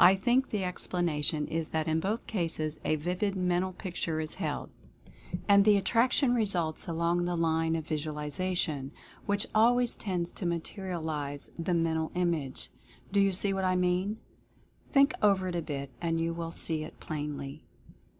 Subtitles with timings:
[0.00, 4.34] I think the ex planation is that in both cases a vivid Mental Picture is
[4.34, 4.70] held,
[5.48, 10.32] and the attraction results along the line of Personal Atmosphere 195 Visualization, which always tends
[10.32, 12.70] to Materialize the Mental Image.
[13.12, 14.18] Do you see what I mean?
[14.90, 17.62] Think over it a bit and you will see it plainly.